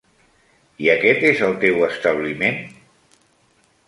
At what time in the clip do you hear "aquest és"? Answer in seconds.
0.93-1.43